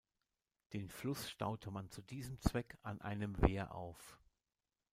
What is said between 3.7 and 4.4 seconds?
auf.